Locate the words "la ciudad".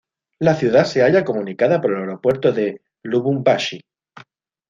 0.39-0.85